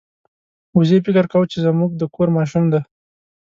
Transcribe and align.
وزې 0.77 0.97
فکر 1.05 1.25
کاوه 1.31 1.47
چې 1.51 1.57
زموږ 1.65 1.91
د 1.95 2.03
کور 2.15 2.27
ماشوم 2.37 2.63
دی. 2.73 2.81